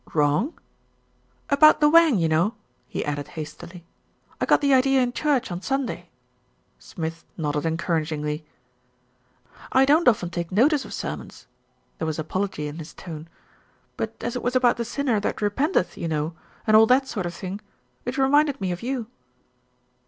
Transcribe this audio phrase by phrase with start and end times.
[0.15, 0.57] "Wrong?"
[1.51, 2.55] "About the wang, you know,"
[2.87, 3.85] he added hastily.
[4.41, 6.09] "I got the idea in church on Sunday."
[6.79, 8.43] Smith nodded encouragingly.
[9.71, 11.45] "I don't often take notice of sermons,"
[11.99, 13.27] there was apology in his tone;
[13.95, 16.33] "but as it was about the sinner that repenteth, you know,
[16.65, 17.61] and all that sort of thing.
[18.03, 19.05] It reminded me of you."